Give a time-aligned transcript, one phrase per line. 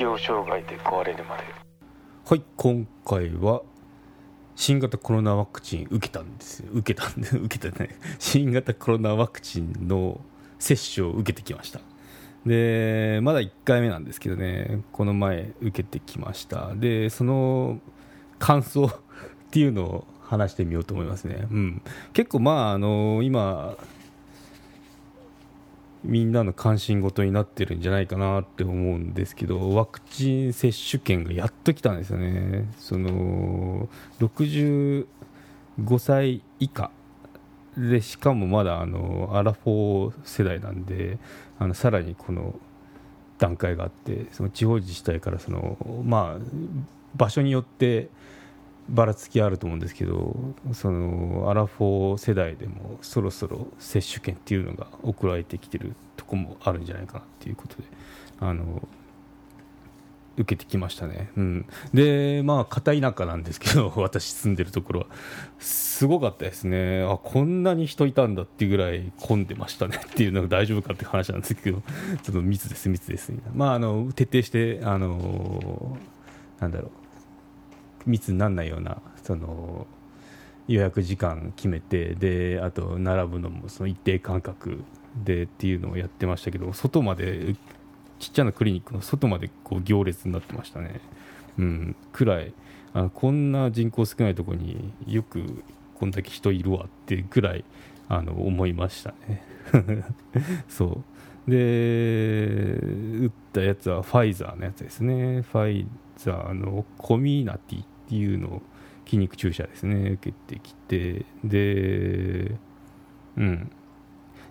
[0.00, 1.42] 適応障害で壊れるまで。
[2.24, 3.60] はい今回は
[4.56, 6.70] 新型コロナワクチン受けたんですよ。
[6.72, 10.18] 受けたんで 受けたね新型コロナワクチンの
[10.58, 11.80] 接種を受けてきました。
[12.46, 14.80] でまだ1回目なんですけどね。
[14.90, 16.74] この前受けてきました。
[16.74, 17.78] でその
[18.38, 18.90] 感想 っ
[19.50, 21.82] ていうのを話してみようと思いますね、うん、
[22.12, 23.76] 結構まああの今
[26.02, 32.66] みんなの関心事になってるんじゃないかなって思うんですけどワクチン接種券がやっと来たんですよね。
[32.78, 33.88] その
[34.20, 35.06] 65
[35.98, 36.90] 歳以下
[37.76, 41.18] でしかもまだあのアラフォー世代なんで
[41.58, 42.54] あのさらにこの
[43.38, 46.44] 段階があってその地方自治体からその、まあ、
[47.16, 48.08] 場所によって
[48.88, 50.34] ばらつきあると思うんですけど
[50.72, 57.84] そのアラフォー世代でもそろそろ接種券っていうのが送られてきてるとこもあるんじゃないかなっていうことで
[58.40, 58.82] あの
[60.36, 65.06] 受けてきましたね、うん、でまあ片田舎なんですけど 私住んでるところは。
[65.58, 67.02] すごかったですね。
[67.02, 69.98] あこんなに人いたんだっていうぐらい混んでましたね。
[70.02, 71.82] っていうのが大丈夫かって話なんですけど
[72.22, 73.32] ちょっと密です密です。
[73.54, 75.98] まああの徹底してあの
[76.58, 76.99] なんだろう。
[78.06, 79.86] 密にならないようなその
[80.68, 84.82] 予約時間決めてであと並ぶのもその一定間隔
[85.24, 87.56] でっていうのをやってましたけど外まで
[88.18, 91.00] ちっちゃなクリニックの外までこう行列になってましたね、
[91.58, 92.52] うん、くらい。
[92.92, 95.62] あこんな人口少ないところによく
[95.94, 97.64] こんだけ人いるわってくらい
[98.08, 99.42] あの思いましたね。
[100.68, 100.86] そ
[101.39, 101.39] う。
[101.50, 102.78] で
[103.24, 105.42] 打ったやつはファイザーのやつですね。
[105.42, 108.62] ファイザーのコミナティっていうのを
[109.04, 110.12] 筋肉注射ですね。
[110.12, 111.26] 受けてきて。
[111.44, 112.56] で
[113.36, 113.70] うん。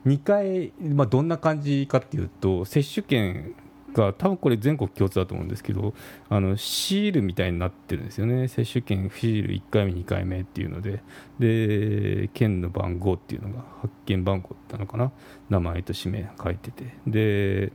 [0.06, 3.54] 2回、まあ、どんな感じかっていうと接種券
[4.00, 5.94] が多分これ全国共通だと思うんですけど
[6.30, 8.48] あのシールみたいになってるんですよね。
[8.48, 11.02] 接種券シール1回目2回目っていうので。
[11.40, 15.12] で県の番号っていうのが発見番号なのかな。
[15.50, 16.86] 名前と氏名書いてて。
[17.08, 17.72] で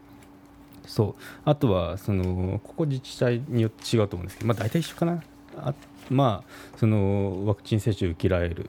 [0.87, 1.22] そう。
[1.44, 5.22] あとはそのここ自治体によって違うと思うんですけど、まあ、大体一緒かな。
[5.56, 5.75] あ
[6.10, 8.69] まあそのワクチン接種受けられる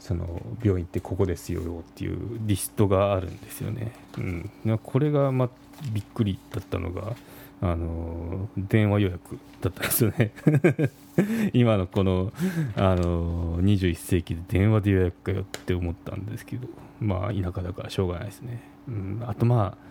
[0.00, 5.50] その病院ってここですよっていうリストがあるんですよね、うん、これが、ま、
[5.92, 7.16] びっくりだったのが
[7.60, 10.30] あの電話予約だったんですよね。
[11.54, 12.30] 今のこの
[12.76, 16.68] あの21世紀で電話で予約かよって思ったんですけど。
[17.00, 19.86] まあ田舎だからしょうがないですね、うん、あとまあ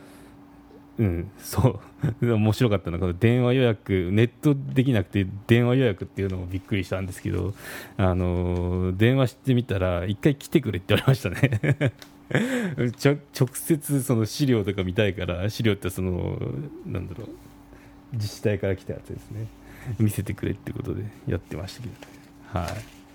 [0.97, 1.79] うん、そ
[2.21, 2.25] う。
[2.33, 7.53] 面白かったのが電話予約ネットできなくて電話予約っていうのもびっくりしたんですけど
[7.97, 11.91] あの電話してみたら一回来てくれって言われましたね。
[13.37, 16.39] 直接その資料とか見たいから資料ってその
[16.85, 17.29] なんだろう
[18.13, 19.47] 自治体から来たやつですね。
[19.99, 21.89] 見せてくれってことでやってましたけ
[22.53, 23.05] ど、はい。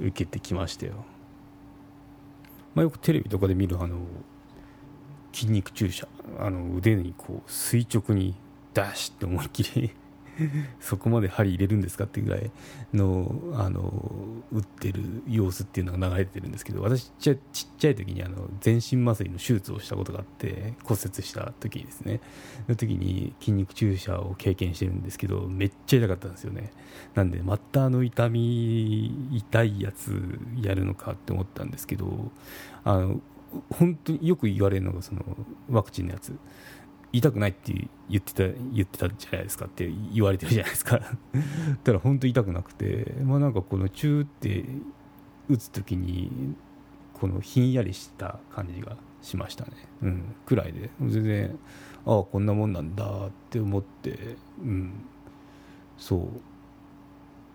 [0.00, 1.04] 受けてきましたよ、
[2.74, 3.98] まあ、よくテレビとかで見るあの
[5.38, 6.08] 筋肉注射
[6.40, 8.34] あの腕にこう垂直に
[8.74, 9.92] ダッシュって思いっきり
[10.80, 12.50] そこまで針入れるんですかっていうぐらい
[12.92, 14.12] のあの
[14.52, 17.38] 打ってる様子っていうのが流れてるんですけど私ちっ
[17.78, 22.20] ちゃい時にあの全身麻酔の手術をしたことがあって骨折した時にですね。
[22.68, 26.72] の時に筋肉注射を経験してるんですけどめっちゃ痛かったんですよね。
[27.14, 32.32] なんでまたあの痛み痛いやつやるのかって思ったんですけど
[32.82, 33.20] あの
[33.70, 35.24] 本当によく言われるのがその
[35.70, 36.36] ワクチンのやつ。
[37.10, 37.72] 痛くないって
[38.10, 38.42] 言ってた
[38.72, 40.98] 言ってたじゃないですかって言われてるじゃないですか。
[40.98, 41.12] だか
[41.92, 43.14] ら本当痛くなくて。
[43.22, 44.64] まあなんかこのチューって
[45.48, 46.54] 打つ時に
[47.14, 49.70] このひんやりした感じがしましたね。
[50.02, 50.90] うんくらいで。
[51.00, 51.58] 全然
[52.04, 54.36] ああこんなもんなんだって思って。
[54.60, 54.92] うん。
[55.96, 56.28] そう。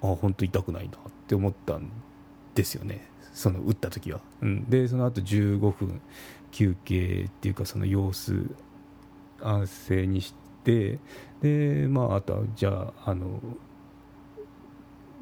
[0.01, 1.91] ああ本当痛くないなって思ったん
[2.55, 3.07] ですよね。
[3.33, 6.01] その打った時は、うん、でその後15分
[6.51, 8.47] 休憩っていうかその様子
[9.41, 10.99] 安静にして
[11.41, 13.39] でまああとはじゃああの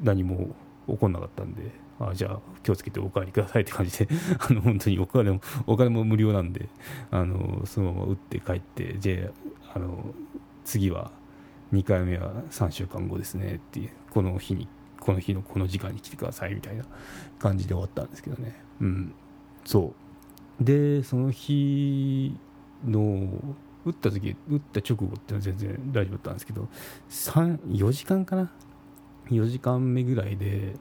[0.00, 0.54] 何も
[0.86, 4.08] 起こんなかったんであじゃあ気をつけてお帰りくださいって感じで
[4.38, 6.68] あの本当にお金もお金も無料なんで
[7.10, 9.30] あのそのまま打って帰ってじゃ
[9.74, 10.14] あの
[10.64, 11.10] 次は
[11.72, 14.68] 2回目は3週間後ですねっていうこの日に
[15.02, 16.84] この日のこの時間に来てくださいみたいな
[17.40, 18.54] 感じで終わったんですけどね。
[18.80, 19.14] うん。
[19.64, 19.92] そ
[20.60, 20.64] う。
[20.64, 22.36] でその日
[22.86, 23.28] の
[23.84, 26.68] 打った時打った直後っていうのは全然大丈夫だったんですけど
[27.10, 28.52] 4時間かな
[29.28, 30.76] ？4時間目ぐらいで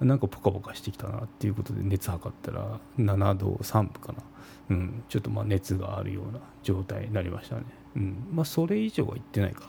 [0.00, 4.22] なんかポカポカしてきたなっていうことで熱測ったら7度3分かな、
[4.70, 7.64] うん、ちょっとまあ熱があるような状態になりましたね、
[7.96, 8.28] うん。
[8.32, 9.68] まあ、それ以上はいってないか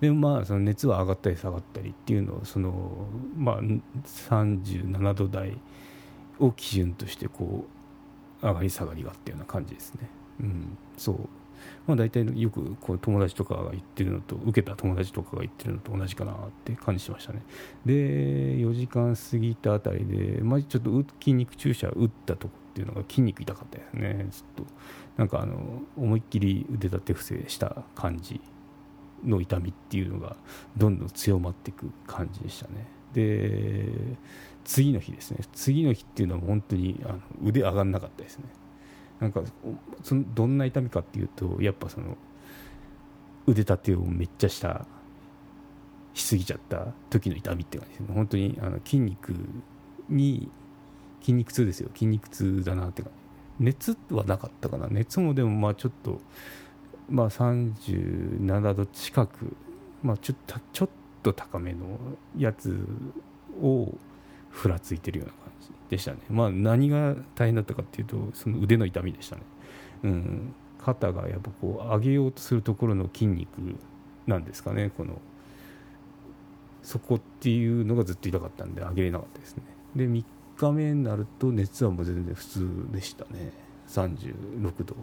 [0.00, 3.06] でまあその熱は上がったり下がったりっていうのをその、
[3.36, 5.56] まあ、37度台
[6.38, 7.64] を基準としてこ
[8.42, 10.08] う上がり下がりがっていうような感じですね。
[10.40, 11.16] うん、そう。
[11.86, 17.42] まあ、大体よくこう友達とかが言ってるのと受けた友達とかが言ってるのと同じかなって感じしましたね。
[17.86, 17.94] で
[18.56, 20.90] 4時間過ぎたあたりで、まあ、ちょっと
[21.20, 24.26] 筋肉注射打ったとこっていうのが筋肉痛かったですね。
[24.30, 24.64] ずっと
[25.16, 28.40] なんかあの思いっきり腕立て伏せした感じ
[29.24, 30.36] の痛みっていうのが
[30.76, 32.86] どんどん強まっていく感じでしたね。
[33.12, 33.88] で
[34.64, 35.38] 次の日ですね。
[35.52, 38.44] 次の日っていうのは本当にあの腕上がんなかったですね。
[39.20, 39.42] なんか
[40.02, 42.16] そのどんな痛みかっていうとやっぱその
[43.46, 44.86] 腕立てをめっちゃした
[46.14, 48.14] しすぎちゃった時の痛みって感じですね。
[48.14, 49.34] 本当にあの筋肉
[50.08, 50.50] に
[51.20, 51.90] 筋肉痛ですよ。
[51.94, 53.12] 筋肉痛だなって感
[53.58, 53.64] じ。
[53.64, 54.88] 熱はなかったかな。
[54.88, 56.20] 熱もでもまあちょっと
[57.08, 59.56] まあ37度近く
[60.02, 60.88] まあちょっとちょっ
[61.22, 61.98] と高めの
[62.36, 62.86] やつ
[63.60, 63.92] を
[64.50, 69.42] ふらついてるような感じでしたね、まあ、何が大変だったかっていうとその腕の痛みでしたね、
[70.04, 73.48] うん、肩がやっぱこう上げようとするところの筋肉
[74.26, 74.90] なんですかね。
[74.96, 75.20] この
[76.82, 79.62] そこっていうのがずっと痛かったんで上げれなかったですね。
[79.96, 80.24] で3
[80.56, 83.52] 日目になると熱はもう全然普通でしたね。
[83.88, 84.96] 36度。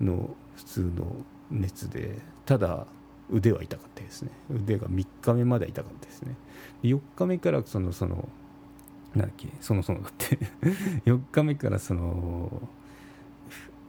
[0.00, 1.06] の普通の
[1.50, 2.86] 熱でただ
[3.30, 4.30] 腕は痛かったですね。
[4.50, 6.34] 腕が3日目まで痛かったですね。
[6.82, 8.28] 4日目からそのその
[9.14, 10.38] なんだっけそもそもだって。
[11.06, 12.68] 4日目からその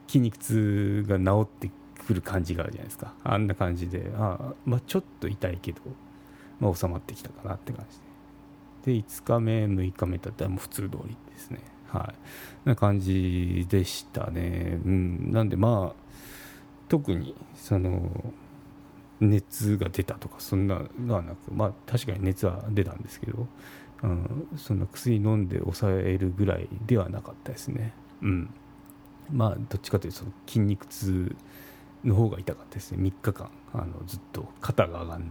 [0.07, 1.71] 筋肉痛が治って
[2.07, 3.13] くる感じがあるじゃないですか。
[3.23, 5.81] あんな感じであまあちょっと痛いけど、
[6.59, 8.05] まあ、収まってきたかなって感じで。
[8.85, 11.59] で5日目6日目だったらもう普通通りですね。
[11.87, 12.13] は
[12.65, 12.69] い。
[12.69, 14.79] な感じでしたね。
[14.85, 15.31] うん。
[15.31, 16.05] なんでまあ
[16.87, 18.09] 特にその
[19.19, 23.47] 熱が出たとかそんなのはなくまあ確かに熱は出たんですけど
[24.03, 27.93] うん、そんな薬飲んで抑えるぐらいではなかったですね。
[28.21, 28.49] うん、
[29.31, 31.35] まあどっちかというとその筋肉痛
[32.03, 32.97] の方が痛かったですね。
[33.01, 35.29] 3日間あのずっと肩が上がらない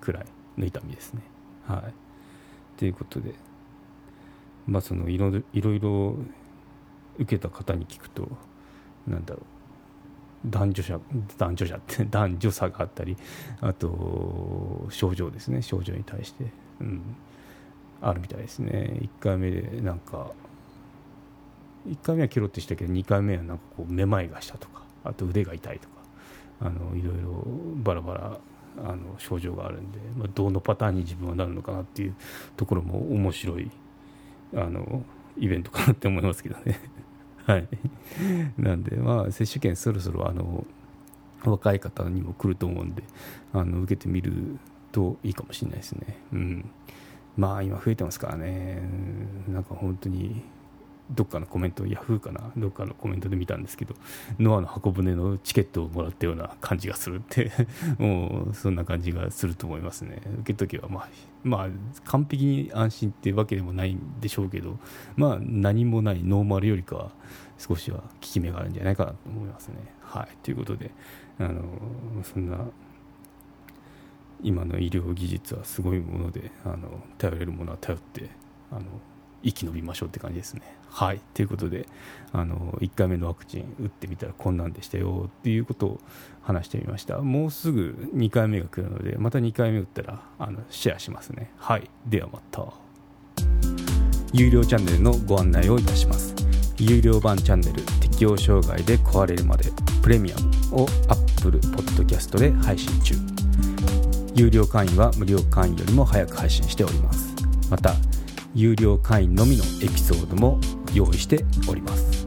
[0.00, 0.26] くらい
[0.58, 1.22] の痛みですね。
[1.66, 3.34] はい、ということで、
[4.66, 6.16] まあ、そのいろいろ
[7.18, 8.28] 受けた方に聞くと
[9.06, 9.42] なんだろう。
[10.48, 11.00] 男女差
[11.38, 13.16] 男女差って 男女差があったり
[13.60, 15.62] あと症状ですね。
[15.62, 17.02] 症状に対して、うん、
[18.00, 18.98] あるみたいですね。
[19.00, 20.30] 1回目でなんか
[21.88, 25.94] 1回目はケロッてしたけど2回目はなんかこうめまいがしたとかあと腕が痛いとか
[26.60, 27.44] あのいろいろ
[27.82, 28.38] バラバラ
[28.78, 32.14] あの症状があるんで、まあ、どのパターンに自分はなるのかなっていう
[32.56, 33.70] ところも面白い
[34.54, 35.04] あの
[35.38, 36.78] イベントかなって思いますけどね。
[37.46, 37.68] はい。
[38.58, 40.66] なんでまあ接種券そろそろあの
[41.44, 43.02] 若い方にも来ると思うんで
[43.52, 44.58] あの受けてみる
[44.92, 46.18] といいかもしれないですね。
[46.32, 46.70] うん。
[47.36, 48.80] まあ今増えてますからね。
[49.48, 50.42] なんか本当に
[51.10, 52.50] どっかのコメントヤフーかな？
[52.56, 53.94] どっかのコメントで見たんですけど
[54.38, 57.52] ノアの箱舟のチケットをもらったような感じがするって
[57.98, 60.20] もうそんな感じがすると思いますね。
[60.40, 61.08] 受けときはまあ
[61.44, 61.68] まあ
[62.04, 64.78] 完璧に安心ってわけでもないんでしょうけど
[65.16, 67.10] まあ何もないノーマルよりかは
[67.58, 69.76] 少しは効き目があるんじゃないかなと思いますね。
[70.00, 70.28] はい。
[70.42, 70.90] ということで
[71.38, 71.62] あの
[72.22, 72.58] そんな
[74.42, 78.28] 今の医療技術はすごいものであの頼れるものは頼って
[78.70, 78.82] あの
[79.46, 80.62] 生き延びましょうって感じですね。
[80.90, 81.20] はい。
[81.34, 81.86] ということで
[82.32, 86.00] あの1回目のワクチン打ってみたらこんなんでしたよっていうことを
[86.42, 87.18] 話してみました。
[87.18, 91.52] もうすぐ2回目が来るのでまた2回目打ったらあのシェアしますね。
[91.58, 91.88] はい。
[92.06, 92.64] ではまた。
[94.32, 96.34] 有料チャンネルのご案内をいたします。
[96.78, 99.70] 有料版チャンネル適応障害で壊れるまで
[100.02, 100.36] プレミア
[100.72, 103.14] ムを Apple Podcast で配信中。
[104.34, 107.34] 有料会員は無料会員よりも早く配信しております。
[107.70, 107.94] また
[108.56, 110.58] 有料会員のみのエピソードも
[110.94, 112.24] 用意しております。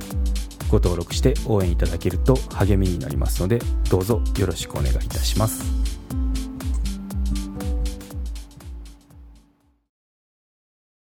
[0.70, 3.60] ご登録して応援いただけると励みになりますので
[3.90, 5.89] どうぞよろしくお願いいたします。